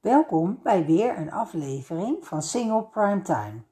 Welkom 0.00 0.60
bij 0.62 0.84
weer 0.84 1.18
een 1.18 1.32
aflevering 1.32 2.26
van 2.26 2.42
Single 2.42 2.84
Prime 2.84 3.22
Time. 3.22 3.62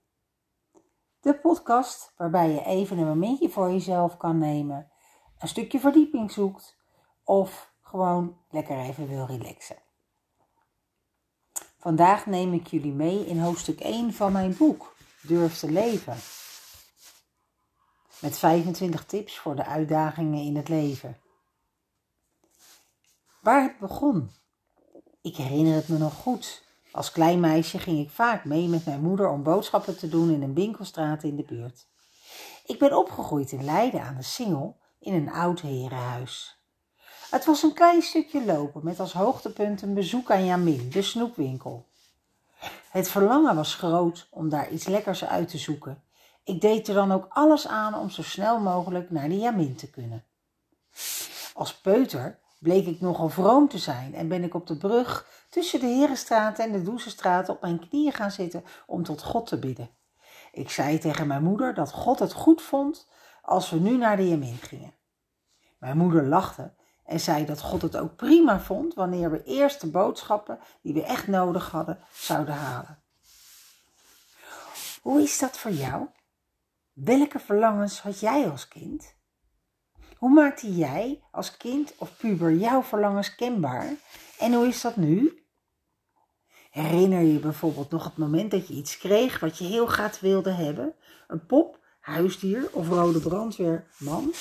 De 1.20 1.34
podcast 1.34 2.12
waarbij 2.16 2.50
je 2.50 2.64
even 2.64 2.98
een 2.98 3.06
momentje 3.06 3.48
voor 3.48 3.70
jezelf 3.70 4.16
kan 4.16 4.38
nemen, 4.38 4.90
een 5.38 5.48
stukje 5.48 5.80
verdieping 5.80 6.32
zoekt 6.32 6.76
of 7.24 7.72
gewoon 7.82 8.38
lekker 8.50 8.78
even 8.78 9.08
wil 9.08 9.26
relaxen. 9.26 9.76
Vandaag 11.78 12.26
neem 12.26 12.52
ik 12.52 12.66
jullie 12.66 12.92
mee 12.92 13.26
in 13.26 13.40
hoofdstuk 13.40 13.80
1 13.80 14.12
van 14.12 14.32
mijn 14.32 14.56
boek 14.56 14.94
Durf 15.22 15.58
te 15.58 15.70
leven. 15.70 16.16
Met 18.20 18.38
25 18.38 19.04
tips 19.04 19.38
voor 19.38 19.56
de 19.56 19.64
uitdagingen 19.64 20.44
in 20.44 20.56
het 20.56 20.68
leven. 20.68 21.16
Waar 23.40 23.62
het 23.62 23.78
begon. 23.78 24.37
Ik 25.28 25.36
herinner 25.36 25.74
het 25.74 25.88
me 25.88 25.98
nog 25.98 26.14
goed. 26.14 26.62
Als 26.92 27.12
klein 27.12 27.40
meisje 27.40 27.78
ging 27.78 27.98
ik 27.98 28.10
vaak 28.10 28.44
mee 28.44 28.68
met 28.68 28.84
mijn 28.84 29.00
moeder 29.00 29.28
om 29.28 29.42
boodschappen 29.42 29.98
te 29.98 30.08
doen 30.08 30.30
in 30.30 30.42
een 30.42 30.54
winkelstraat 30.54 31.22
in 31.22 31.36
de 31.36 31.42
buurt. 31.42 31.86
Ik 32.64 32.78
ben 32.78 32.96
opgegroeid 32.96 33.52
in 33.52 33.64
Leiden 33.64 34.02
aan 34.02 34.16
de 34.16 34.22
Singel 34.22 34.76
in 35.00 35.14
een 35.14 35.30
oud 35.30 35.60
herenhuis. 35.60 36.58
Het 37.30 37.44
was 37.44 37.62
een 37.62 37.72
klein 37.72 38.02
stukje 38.02 38.44
lopen 38.44 38.84
met 38.84 39.00
als 39.00 39.12
hoogtepunt 39.12 39.82
een 39.82 39.94
bezoek 39.94 40.30
aan 40.30 40.44
Jamin, 40.44 40.90
de 40.90 41.02
snoepwinkel. 41.02 41.86
Het 42.90 43.08
verlangen 43.08 43.56
was 43.56 43.74
groot 43.74 44.26
om 44.30 44.48
daar 44.48 44.70
iets 44.70 44.86
lekkers 44.86 45.24
uit 45.24 45.48
te 45.48 45.58
zoeken. 45.58 46.02
Ik 46.44 46.60
deed 46.60 46.88
er 46.88 46.94
dan 46.94 47.12
ook 47.12 47.26
alles 47.28 47.66
aan 47.66 47.94
om 47.94 48.10
zo 48.10 48.22
snel 48.22 48.60
mogelijk 48.60 49.10
naar 49.10 49.28
de 49.28 49.38
Jamin 49.38 49.76
te 49.76 49.90
kunnen. 49.90 50.24
Als 51.54 51.74
peuter 51.74 52.38
bleek 52.58 52.86
ik 52.86 53.00
nogal 53.00 53.28
vroom 53.28 53.68
te 53.68 53.78
zijn 53.78 54.14
en 54.14 54.28
ben 54.28 54.44
ik 54.44 54.54
op 54.54 54.66
de 54.66 54.76
brug 54.76 55.26
tussen 55.50 55.80
de 55.80 55.86
Herenstraat 55.86 56.58
en 56.58 56.72
de 56.72 56.82
Doezestraat 56.82 57.48
op 57.48 57.60
mijn 57.60 57.88
knieën 57.88 58.12
gaan 58.12 58.30
zitten 58.30 58.64
om 58.86 59.02
tot 59.02 59.22
God 59.22 59.46
te 59.46 59.58
bidden. 59.58 59.90
Ik 60.52 60.70
zei 60.70 60.98
tegen 60.98 61.26
mijn 61.26 61.42
moeder 61.42 61.74
dat 61.74 61.92
God 61.92 62.18
het 62.18 62.32
goed 62.32 62.62
vond 62.62 63.08
als 63.42 63.70
we 63.70 63.78
nu 63.78 63.96
naar 63.96 64.16
de 64.16 64.28
Jamin 64.28 64.56
gingen. 64.56 64.94
Mijn 65.78 65.96
moeder 65.96 66.26
lachte 66.26 66.74
en 67.04 67.20
zei 67.20 67.44
dat 67.44 67.60
God 67.60 67.82
het 67.82 67.96
ook 67.96 68.16
prima 68.16 68.60
vond 68.60 68.94
wanneer 68.94 69.30
we 69.30 69.44
eerst 69.44 69.80
de 69.80 69.90
boodschappen 69.90 70.58
die 70.82 70.94
we 70.94 71.04
echt 71.04 71.26
nodig 71.26 71.70
hadden 71.70 71.98
zouden 72.12 72.54
halen. 72.54 73.02
Hoe 75.02 75.22
is 75.22 75.38
dat 75.38 75.58
voor 75.58 75.70
jou? 75.70 76.06
Welke 76.92 77.38
verlangens 77.38 78.00
had 78.00 78.20
jij 78.20 78.50
als 78.50 78.68
kind? 78.68 79.16
Hoe 80.18 80.30
maakte 80.30 80.74
jij 80.74 81.22
als 81.30 81.56
kind 81.56 81.94
of 81.98 82.16
puber 82.16 82.54
jouw 82.54 82.82
verlangens 82.82 83.34
kenbaar? 83.34 83.94
En 84.38 84.54
hoe 84.54 84.66
is 84.66 84.80
dat 84.80 84.96
nu? 84.96 85.42
Herinner 86.70 87.20
je 87.20 87.38
bijvoorbeeld 87.38 87.90
nog 87.90 88.04
het 88.04 88.16
moment 88.16 88.50
dat 88.50 88.68
je 88.68 88.74
iets 88.74 88.98
kreeg 88.98 89.40
wat 89.40 89.58
je 89.58 89.64
heel 89.64 89.86
graag 89.86 90.20
wilde 90.20 90.50
hebben? 90.50 90.94
Een 91.28 91.46
pop, 91.46 91.78
huisdier 92.00 92.70
of 92.72 92.88
rode 92.88 93.20
brandweerman? 93.20 94.32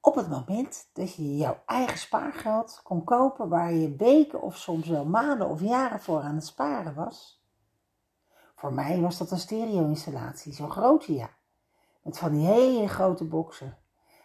Op 0.00 0.14
het 0.14 0.28
moment 0.28 0.88
dat 0.92 1.14
je 1.14 1.36
jouw 1.36 1.62
eigen 1.66 1.98
spaargeld 1.98 2.80
kon 2.82 3.04
kopen 3.04 3.48
waar 3.48 3.72
je 3.72 3.96
weken 3.96 4.42
of 4.42 4.56
soms 4.56 4.88
wel 4.88 5.04
maanden 5.04 5.48
of 5.48 5.60
jaren 5.60 6.00
voor 6.00 6.20
aan 6.20 6.34
het 6.34 6.46
sparen 6.46 6.94
was. 6.94 7.44
Voor 8.54 8.74
mij 8.74 9.00
was 9.00 9.18
dat 9.18 9.30
een 9.30 9.38
stereo-installatie, 9.38 10.52
zo'n 10.52 10.70
grote 10.70 11.14
ja. 11.14 11.30
Met 12.06 12.18
van 12.18 12.32
die 12.32 12.46
hele 12.46 12.88
grote 12.88 13.24
boksen. 13.24 13.76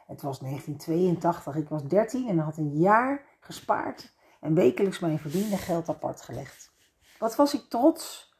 Het 0.07 0.21
was 0.21 0.39
1982, 0.39 1.55
ik 1.55 1.69
was 1.69 1.83
13 1.83 2.27
en 2.27 2.37
had 2.37 2.57
een 2.57 2.77
jaar 2.77 3.25
gespaard 3.39 4.13
en 4.39 4.53
wekelijks 4.53 4.99
mijn 4.99 5.19
verdiende 5.19 5.57
geld 5.57 5.89
apart 5.89 6.21
gelegd. 6.21 6.71
Wat 7.19 7.35
was 7.35 7.53
ik 7.53 7.69
trots. 7.69 8.33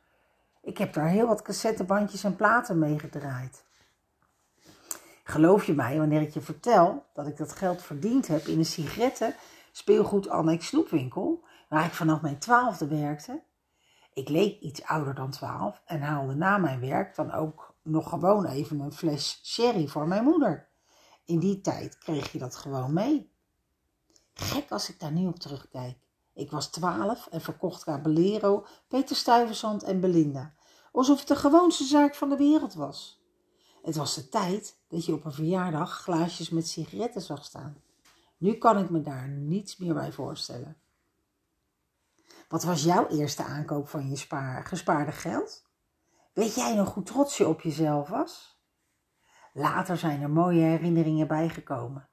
Ik 0.61 0.77
heb 0.77 0.93
daar 0.93 1.07
heel 1.07 1.27
wat 1.27 1.41
cassettebandjes 1.41 2.23
en 2.23 2.35
platen 2.35 2.79
mee 2.79 2.99
gedraaid. 2.99 3.65
Geloof 5.23 5.65
je 5.65 5.73
mij 5.73 5.97
wanneer 5.97 6.21
ik 6.21 6.33
je 6.33 6.41
vertel 6.41 7.05
dat 7.13 7.27
ik 7.27 7.37
dat 7.37 7.51
geld 7.51 7.81
verdiend 7.81 8.27
heb 8.27 8.45
in 8.45 8.57
een 8.57 8.65
sigaretten 8.65 9.35
speelgoed 9.71 10.29
annex 10.29 10.67
snoepwinkel, 10.67 11.43
waar 11.69 11.85
ik 11.85 11.93
vanaf 11.93 12.21
mijn 12.21 12.39
twaalfde 12.39 12.87
werkte? 12.87 13.43
Ik 14.13 14.29
leek 14.29 14.59
iets 14.59 14.83
ouder 14.83 15.15
dan 15.15 15.31
twaalf 15.31 15.81
en 15.85 16.01
haalde 16.01 16.35
na 16.35 16.57
mijn 16.57 16.79
werk 16.79 17.15
dan 17.15 17.31
ook 17.31 17.70
nog 17.83 18.09
gewoon 18.09 18.45
even 18.45 18.79
een 18.79 18.93
fles 18.93 19.39
sherry 19.43 19.87
voor 19.87 20.07
mijn 20.07 20.23
moeder. 20.23 20.69
In 21.25 21.39
die 21.39 21.61
tijd 21.61 21.97
kreeg 21.97 22.31
je 22.31 22.39
dat 22.39 22.55
gewoon 22.55 22.93
mee. 22.93 23.31
Gek 24.33 24.71
als 24.71 24.89
ik 24.89 24.99
daar 24.99 25.11
nu 25.11 25.27
op 25.27 25.39
terugkijk. 25.39 25.97
Ik 26.33 26.51
was 26.51 26.67
twaalf 26.67 27.27
en 27.27 27.41
verkocht 27.41 27.83
Caballero, 27.83 28.65
Peter 28.87 29.15
Stuyvesant 29.15 29.83
en 29.83 29.99
Belinda. 29.99 30.53
Alsof 30.91 31.19
het 31.19 31.27
de 31.27 31.35
gewoonste 31.35 31.83
zaak 31.83 32.15
van 32.15 32.29
de 32.29 32.37
wereld 32.37 32.73
was. 32.73 33.21
Het 33.81 33.95
was 33.95 34.15
de 34.15 34.29
tijd 34.29 34.77
dat 34.87 35.05
je 35.05 35.13
op 35.13 35.25
een 35.25 35.33
verjaardag 35.33 36.01
glaasjes 36.01 36.49
met 36.49 36.67
sigaretten 36.67 37.21
zag 37.21 37.45
staan. 37.45 37.77
Nu 38.37 38.53
kan 38.53 38.77
ik 38.77 38.89
me 38.89 39.01
daar 39.01 39.27
niets 39.27 39.77
meer 39.77 39.93
bij 39.93 40.11
voorstellen. 40.11 40.77
Wat 42.47 42.63
was 42.63 42.83
jouw 42.83 43.07
eerste 43.07 43.43
aankoop 43.43 43.87
van 43.87 44.09
je 44.09 44.15
spaar, 44.15 44.65
gespaarde 44.65 45.11
geld? 45.11 45.63
Weet 46.33 46.55
jij 46.55 46.75
nog 46.75 46.93
hoe 46.93 47.03
trots 47.03 47.37
je 47.37 47.47
op 47.47 47.61
jezelf 47.61 48.09
was? 48.09 48.59
Later 49.53 49.97
zijn 49.97 50.21
er 50.21 50.29
mooie 50.29 50.61
herinneringen 50.61 51.27
bijgekomen. 51.27 52.09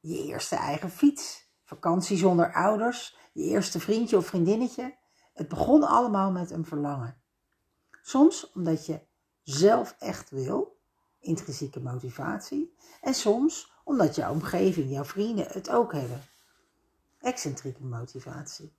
Je 0.00 0.24
eerste 0.24 0.56
eigen 0.56 0.90
fiets, 0.90 1.50
vakantie 1.64 2.16
zonder 2.16 2.52
ouders, 2.52 3.16
je 3.32 3.42
eerste 3.42 3.80
vriendje 3.80 4.16
of 4.16 4.26
vriendinnetje. 4.26 4.96
Het 5.32 5.48
begon 5.48 5.82
allemaal 5.82 6.30
met 6.30 6.50
een 6.50 6.64
verlangen. 6.64 7.22
Soms 8.02 8.52
omdat 8.52 8.86
je 8.86 9.00
zelf 9.42 9.96
echt 9.98 10.30
wil, 10.30 10.80
intrinsieke 11.18 11.80
motivatie, 11.80 12.76
en 13.00 13.14
soms 13.14 13.72
omdat 13.84 14.14
jouw 14.14 14.32
omgeving, 14.32 14.90
jouw 14.90 15.04
vrienden 15.04 15.46
het 15.48 15.70
ook 15.70 15.92
hebben, 15.92 16.22
excentrieke 17.18 17.84
motivatie. 17.84 18.76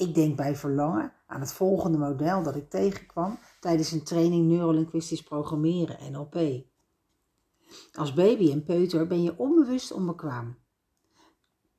Ik 0.00 0.14
denk 0.14 0.36
bij 0.36 0.56
verlangen 0.56 1.12
aan 1.26 1.40
het 1.40 1.52
volgende 1.52 1.98
model 1.98 2.42
dat 2.42 2.56
ik 2.56 2.70
tegenkwam 2.70 3.38
tijdens 3.60 3.92
een 3.92 4.02
training 4.02 4.46
neurolinguistisch 4.46 5.22
programmeren, 5.22 6.12
NLP. 6.12 6.64
Als 7.92 8.12
baby 8.12 8.52
en 8.52 8.64
peuter 8.64 9.06
ben 9.06 9.22
je 9.22 9.38
onbewust 9.38 9.92
onbekwaam. 9.92 10.58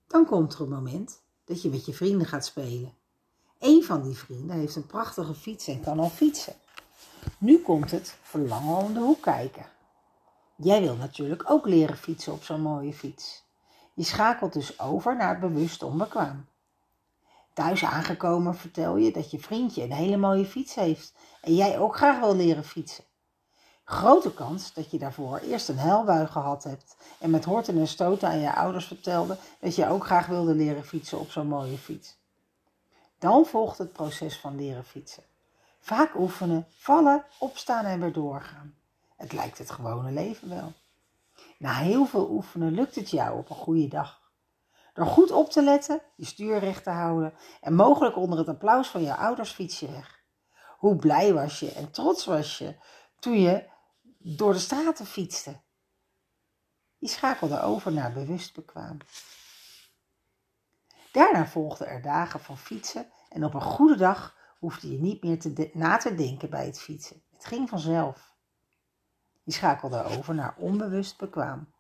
Dan 0.08 0.26
komt 0.26 0.54
er 0.54 0.62
een 0.62 0.70
moment 0.70 1.22
dat 1.46 1.62
je 1.62 1.70
met 1.70 1.86
je 1.86 1.94
vrienden 1.94 2.28
gaat 2.28 2.46
spelen. 2.46 2.94
Een 3.60 3.84
van 3.84 4.04
die 4.04 4.18
vrienden 4.18 4.56
heeft 4.56 4.76
een 4.76 4.86
prachtige 4.86 5.34
fiets 5.34 5.68
en 5.68 5.82
kan 5.82 6.00
al 6.00 6.10
fietsen. 6.10 6.54
Nu 7.38 7.58
komt 7.58 7.92
het 7.92 8.18
verlangen 8.22 8.78
om 8.78 8.94
de 8.94 9.00
hoek 9.00 9.22
kijken. 9.22 9.66
Jij 10.56 10.82
wil 10.82 10.96
natuurlijk 10.96 11.44
ook 11.50 11.66
leren 11.66 11.98
fietsen 11.98 12.34
op 12.34 12.44
zo'n 12.44 12.62
mooie 12.62 12.94
fiets. 12.94 13.44
Je 13.94 14.04
schakelt 14.04 14.54
dus 14.54 14.80
over 14.80 15.16
naar 15.16 15.30
het 15.30 15.40
bewust 15.40 15.84
onbekwaam. 15.84 16.50
Thuis 17.54 17.86
aangekomen 17.86 18.56
vertel 18.56 18.98
je 18.98 19.12
dat 19.12 19.32
je 19.32 19.40
vriendje 19.40 19.84
een 19.84 19.92
hele 19.92 20.18
mooie 20.18 20.46
fiets 20.46 20.76
heeft 20.76 21.14
en 21.42 21.56
jij 21.56 21.80
ook 21.80 21.96
graag 21.96 22.20
wil 22.20 22.36
leren 22.36 22.64
fietsen. 22.64 23.04
Grote 23.84 24.34
kans 24.34 24.74
dat 24.74 24.92
je 24.92 24.98
daarvoor 24.98 25.38
eerst 25.38 25.70
een 25.70 25.78
helbui 25.78 26.28
gehad 26.28 26.64
hebt 26.64 26.96
en 27.20 27.30
met 27.30 27.46
horten 27.46 27.78
en 27.78 27.88
stoten 27.88 28.28
aan 28.28 28.40
je 28.40 28.56
ouders 28.56 28.86
vertelde 28.86 29.38
dat 29.60 29.76
je 29.76 29.88
ook 29.88 30.06
graag 30.06 30.28
wilde 30.28 30.54
leren 30.54 30.86
fietsen 30.86 31.20
op 31.20 31.32
zo'n 31.32 31.48
mooie 31.48 31.78
fiets. 31.78 32.18
Dan 33.20 33.46
volgt 33.46 33.78
het 33.78 33.94
proces 33.94 34.40
van 34.40 34.56
leren 34.56 34.86
fietsen. 34.86 35.24
Vaak 35.80 36.16
oefenen, 36.16 36.68
vallen, 36.70 37.26
opstaan 37.40 37.86
en 37.86 38.00
weer 38.00 38.14
doorgaan. 38.14 38.76
Het 39.16 39.34
lijkt 39.34 39.58
het 39.58 39.72
gewone 39.72 40.12
leven 40.12 40.50
wel. 40.50 40.74
Na 41.58 41.74
heel 41.74 42.06
veel 42.06 42.30
oefenen 42.30 42.74
lukt 42.74 42.96
het 42.96 43.10
jou 43.10 43.38
op 43.38 43.50
een 43.50 43.56
goede 43.56 43.88
dag. 43.88 44.21
Door 45.02 45.10
goed 45.10 45.32
op 45.32 45.50
te 45.50 45.64
letten, 45.64 46.02
je 46.16 46.26
stuur 46.26 46.60
recht 46.60 46.84
te 46.84 46.90
houden 46.90 47.34
en 47.62 47.74
mogelijk 47.74 48.16
onder 48.16 48.40
het 48.40 48.48
applaus 48.48 48.88
van 48.88 49.02
je 49.02 49.16
ouders 49.16 49.52
fiets 49.52 49.80
je 49.80 49.92
weg. 49.92 50.24
Hoe 50.78 50.96
blij 50.96 51.34
was 51.34 51.60
je 51.60 51.72
en 51.72 51.92
trots 51.92 52.26
was 52.26 52.58
je 52.58 52.76
toen 53.20 53.40
je 53.40 53.70
door 54.18 54.54
de 54.54 54.60
straten 54.60 55.06
fietste. 55.06 55.62
Je 56.98 57.08
schakelde 57.08 57.62
over 57.62 57.92
naar 57.92 58.14
bewust 58.14 58.54
bekwaam. 58.56 58.98
Daarna 61.12 61.46
volgden 61.46 61.88
er 61.88 62.02
dagen 62.02 62.40
van 62.40 62.58
fietsen 62.58 63.12
en 63.30 63.46
op 63.46 63.54
een 63.54 63.62
goede 63.62 63.98
dag 63.98 64.36
hoefde 64.60 64.92
je 64.92 65.00
niet 65.00 65.24
meer 65.24 65.40
te 65.40 65.70
na 65.74 65.98
te 65.98 66.16
denken 66.16 66.50
bij 66.50 66.66
het 66.66 66.80
fietsen. 66.80 67.24
Het 67.32 67.46
ging 67.46 67.70
vanzelf. 67.70 68.36
Je 69.44 69.52
schakelde 69.52 70.04
over 70.04 70.36
naar 70.36 70.56
onbewust 70.58 71.18
bekwaam. 71.18 71.74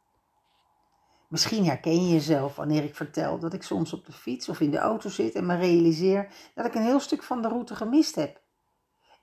Misschien 1.32 1.66
herken 1.66 2.06
je 2.06 2.14
jezelf 2.14 2.56
wanneer 2.56 2.84
ik 2.84 2.96
vertel 2.96 3.40
dat 3.40 3.54
ik 3.54 3.64
soms 3.64 3.94
op 3.94 4.06
de 4.06 4.12
fiets 4.12 4.50
of 4.50 4.60
in 4.60 4.72
de 4.72 4.78
auto 4.78 5.10
zit 5.10 5.36
en 5.36 5.46
me 5.46 5.56
realiseer 5.56 6.28
dat 6.56 6.66
ik 6.66 6.76
een 6.76 6.84
heel 6.84 7.00
stuk 7.00 7.24
van 7.24 7.42
de 7.42 7.48
route 7.48 7.76
gemist 7.76 8.16
heb. 8.16 8.42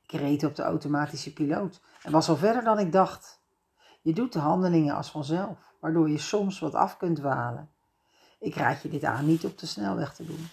Ik 0.07 0.21
reed 0.21 0.45
op 0.45 0.55
de 0.55 0.63
automatische 0.63 1.33
piloot 1.33 1.81
en 2.03 2.13
was 2.13 2.29
al 2.29 2.37
verder 2.37 2.65
dan 2.65 2.79
ik 2.79 2.93
dacht. 2.93 3.41
Je 4.03 4.13
doet 4.13 4.33
de 4.33 4.39
handelingen 4.39 4.95
als 4.95 5.11
vanzelf, 5.11 5.59
waardoor 5.81 6.11
je 6.11 6.19
soms 6.19 6.59
wat 6.59 6.75
af 6.75 6.97
kunt 6.97 7.17
dwalen. 7.17 7.71
Ik 8.39 8.55
raad 8.55 8.83
je 8.83 8.89
dit 8.89 9.05
aan 9.05 9.27
niet 9.27 9.45
op 9.45 9.59
de 9.59 9.67
snelweg 9.67 10.15
te 10.15 10.27
doen. 10.27 10.49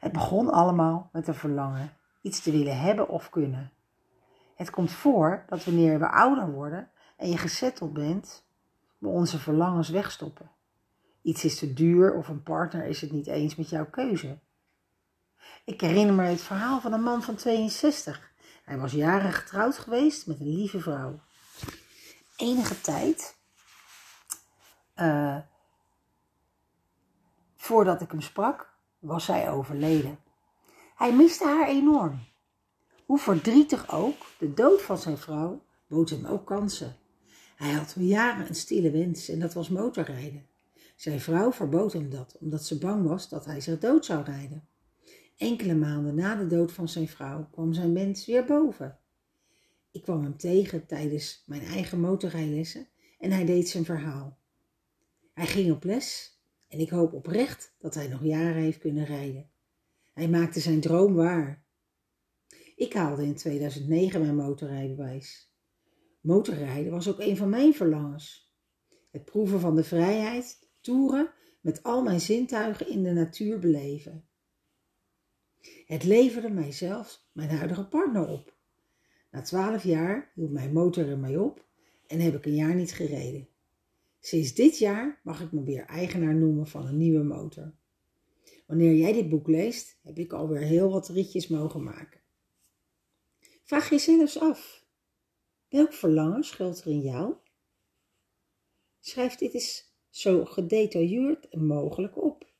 Het 0.00 0.12
begon 0.12 0.50
allemaal 0.50 1.08
met 1.12 1.28
een 1.28 1.34
verlangen, 1.34 1.92
iets 2.22 2.40
te 2.40 2.50
willen 2.50 2.80
hebben 2.80 3.08
of 3.08 3.30
kunnen. 3.30 3.72
Het 4.54 4.70
komt 4.70 4.92
voor 4.92 5.44
dat 5.48 5.64
wanneer 5.64 5.98
we 5.98 6.10
ouder 6.10 6.50
worden 6.50 6.90
en 7.16 7.28
je 7.28 7.38
gezetteld 7.38 7.92
bent, 7.92 8.45
we 8.98 9.08
onze 9.08 9.38
verlangens 9.38 9.88
wegstoppen. 9.88 10.50
Iets 11.22 11.44
is 11.44 11.58
te 11.58 11.72
duur 11.72 12.14
of 12.14 12.28
een 12.28 12.42
partner 12.42 12.84
is 12.84 13.00
het 13.00 13.12
niet 13.12 13.26
eens 13.26 13.54
met 13.54 13.68
jouw 13.68 13.90
keuze. 13.90 14.38
Ik 15.64 15.80
herinner 15.80 16.14
me 16.14 16.22
het 16.22 16.40
verhaal 16.40 16.80
van 16.80 16.92
een 16.92 17.02
man 17.02 17.22
van 17.22 17.34
62. 17.34 18.32
Hij 18.64 18.78
was 18.78 18.92
jaren 18.92 19.32
getrouwd 19.32 19.78
geweest 19.78 20.26
met 20.26 20.40
een 20.40 20.54
lieve 20.54 20.80
vrouw. 20.80 21.20
Enige 22.36 22.80
tijd 22.80 23.36
uh, 24.96 25.38
voordat 27.56 28.00
ik 28.00 28.10
hem 28.10 28.20
sprak, 28.20 28.74
was 28.98 29.24
zij 29.24 29.50
overleden. 29.50 30.18
Hij 30.96 31.12
miste 31.12 31.44
haar 31.44 31.68
enorm. 31.68 32.18
Hoe 33.06 33.18
verdrietig 33.18 33.90
ook, 33.92 34.16
de 34.38 34.54
dood 34.54 34.82
van 34.82 34.98
zijn 34.98 35.18
vrouw 35.18 35.62
bood 35.86 36.10
hem 36.10 36.26
ook 36.26 36.46
kansen. 36.46 36.96
Hij 37.56 37.72
had 37.72 37.94
al 37.96 38.02
jaren 38.02 38.48
een 38.48 38.54
stille 38.54 38.90
wens 38.90 39.28
en 39.28 39.38
dat 39.38 39.54
was 39.54 39.68
motorrijden. 39.68 40.46
Zijn 40.96 41.20
vrouw 41.20 41.52
verbood 41.52 41.92
hem 41.92 42.10
dat, 42.10 42.36
omdat 42.40 42.64
ze 42.64 42.78
bang 42.78 43.06
was 43.06 43.28
dat 43.28 43.44
hij 43.44 43.60
zich 43.60 43.78
dood 43.78 44.04
zou 44.04 44.24
rijden. 44.24 44.68
Enkele 45.36 45.74
maanden 45.74 46.14
na 46.14 46.34
de 46.34 46.46
dood 46.46 46.72
van 46.72 46.88
zijn 46.88 47.08
vrouw 47.08 47.48
kwam 47.50 47.72
zijn 47.72 47.94
wens 47.94 48.26
weer 48.26 48.44
boven. 48.44 48.98
Ik 49.90 50.02
kwam 50.02 50.22
hem 50.22 50.36
tegen 50.36 50.86
tijdens 50.86 51.42
mijn 51.46 51.62
eigen 51.62 52.00
motorrijlessen 52.00 52.88
en 53.18 53.30
hij 53.30 53.44
deed 53.44 53.68
zijn 53.68 53.84
verhaal. 53.84 54.38
Hij 55.34 55.46
ging 55.46 55.72
op 55.72 55.84
les 55.84 56.38
en 56.68 56.78
ik 56.78 56.90
hoop 56.90 57.12
oprecht 57.12 57.74
dat 57.78 57.94
hij 57.94 58.08
nog 58.08 58.24
jaren 58.24 58.62
heeft 58.62 58.78
kunnen 58.78 59.04
rijden. 59.04 59.50
Hij 60.12 60.28
maakte 60.28 60.60
zijn 60.60 60.80
droom 60.80 61.14
waar. 61.14 61.64
Ik 62.76 62.92
haalde 62.92 63.24
in 63.24 63.34
2009 63.34 64.20
mijn 64.20 64.36
motorrijbewijs. 64.36 65.50
Motorrijden 66.26 66.92
was 66.92 67.08
ook 67.08 67.20
een 67.20 67.36
van 67.36 67.48
mijn 67.48 67.74
verlangens. 67.74 68.54
Het 69.10 69.24
proeven 69.24 69.60
van 69.60 69.76
de 69.76 69.84
vrijheid, 69.84 70.68
toeren, 70.80 71.32
met 71.60 71.82
al 71.82 72.02
mijn 72.02 72.20
zintuigen 72.20 72.88
in 72.88 73.02
de 73.02 73.12
natuur 73.12 73.58
beleven. 73.58 74.24
Het 75.86 76.04
leverde 76.04 76.50
mijzelf 76.50 77.24
mijn 77.32 77.50
huidige 77.50 77.86
partner 77.86 78.28
op. 78.28 78.54
Na 79.30 79.42
twaalf 79.42 79.84
jaar 79.84 80.32
hield 80.34 80.50
mijn 80.50 80.72
motor 80.72 81.08
er 81.08 81.18
mij 81.18 81.36
op 81.36 81.64
en 82.06 82.20
heb 82.20 82.34
ik 82.34 82.46
een 82.46 82.54
jaar 82.54 82.74
niet 82.74 82.92
gereden. 82.92 83.48
Sinds 84.20 84.54
dit 84.54 84.78
jaar 84.78 85.20
mag 85.22 85.40
ik 85.40 85.52
me 85.52 85.62
weer 85.62 85.84
eigenaar 85.84 86.34
noemen 86.34 86.66
van 86.66 86.86
een 86.86 86.96
nieuwe 86.96 87.24
motor. 87.24 87.72
Wanneer 88.66 88.94
jij 88.94 89.12
dit 89.12 89.28
boek 89.28 89.48
leest, 89.48 89.98
heb 90.02 90.18
ik 90.18 90.32
alweer 90.32 90.60
heel 90.60 90.90
wat 90.90 91.08
ritjes 91.08 91.48
mogen 91.48 91.82
maken. 91.82 92.20
Vraag 93.64 93.90
jezelf 93.90 94.36
af: 94.36 94.85
welk 95.68 95.92
verlangen 95.92 96.44
schuilt 96.44 96.80
er 96.80 96.90
in 96.90 97.00
jou? 97.00 97.34
Schrijf 99.00 99.34
dit 99.34 99.54
eens 99.54 99.94
zo 100.08 100.44
gedetailleerd 100.44 101.54
mogelijk 101.54 102.22
op. 102.22 102.54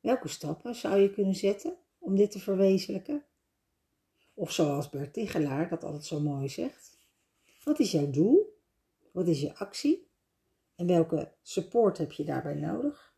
Welke 0.00 0.28
stappen 0.28 0.74
zou 0.74 1.00
je 1.00 1.12
kunnen 1.12 1.34
zetten 1.34 1.78
om 1.98 2.16
dit 2.16 2.30
te 2.30 2.38
verwezenlijken? 2.38 3.26
Of 4.34 4.52
zoals 4.52 4.90
Bert 4.90 5.12
Tigelaar 5.12 5.68
dat 5.68 5.84
altijd 5.84 6.04
zo 6.04 6.20
mooi 6.20 6.48
zegt: 6.48 6.98
wat 7.64 7.78
is 7.78 7.90
jouw 7.90 8.10
doel? 8.10 8.60
Wat 9.12 9.28
is 9.28 9.40
je 9.40 9.54
actie? 9.54 10.10
En 10.74 10.86
welke 10.86 11.32
support 11.42 11.98
heb 11.98 12.12
je 12.12 12.24
daarbij 12.24 12.54
nodig? 12.54 13.14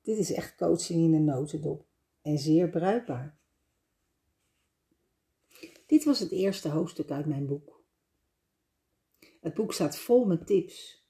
Dit 0.00 0.18
is 0.18 0.32
echt 0.32 0.56
coaching 0.56 1.00
in 1.00 1.14
een 1.14 1.24
notendop 1.24 1.86
en 2.22 2.38
zeer 2.38 2.70
bruikbaar. 2.70 3.40
Dit 5.92 6.04
was 6.04 6.18
het 6.18 6.30
eerste 6.30 6.68
hoofdstuk 6.68 7.10
uit 7.10 7.26
mijn 7.26 7.46
boek. 7.46 7.82
Het 9.40 9.54
boek 9.54 9.72
staat 9.72 9.98
vol 9.98 10.24
met 10.24 10.46
tips 10.46 11.06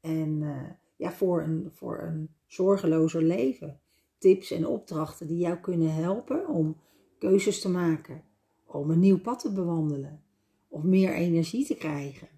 en 0.00 0.40
uh, 0.40 0.70
ja, 0.96 1.12
voor, 1.12 1.42
een, 1.42 1.70
voor 1.72 2.02
een 2.02 2.34
zorgelozer 2.46 3.22
leven. 3.22 3.80
Tips 4.18 4.50
en 4.50 4.66
opdrachten 4.66 5.26
die 5.26 5.38
jou 5.38 5.58
kunnen 5.58 5.94
helpen 5.94 6.48
om 6.48 6.80
keuzes 7.18 7.60
te 7.60 7.68
maken, 7.68 8.24
om 8.64 8.90
een 8.90 8.98
nieuw 8.98 9.20
pad 9.20 9.40
te 9.40 9.52
bewandelen 9.52 10.22
of 10.68 10.82
meer 10.82 11.14
energie 11.14 11.66
te 11.66 11.76
krijgen. 11.76 12.28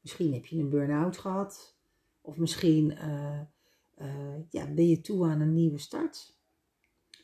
Misschien 0.00 0.32
heb 0.32 0.46
je 0.46 0.58
een 0.58 0.70
burn-out 0.70 1.18
gehad. 1.18 1.76
Of 2.20 2.36
misschien 2.36 2.90
uh, 2.90 3.40
uh, 3.98 4.34
ja, 4.50 4.66
ben 4.66 4.88
je 4.88 5.00
toe 5.00 5.26
aan 5.26 5.40
een 5.40 5.54
nieuwe 5.54 5.78
start. 5.78 6.38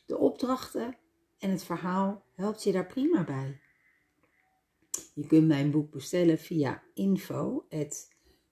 De 0.05 0.17
opdrachten 0.17 0.97
en 1.37 1.49
het 1.49 1.63
verhaal 1.63 2.23
helpt 2.33 2.63
je 2.63 2.71
daar 2.71 2.87
prima 2.87 3.23
bij. 3.23 3.63
Je 5.15 5.27
kunt 5.27 5.47
mijn 5.47 5.71
boek 5.71 5.91
bestellen 5.91 6.37
via 6.37 6.83
info 6.93 7.67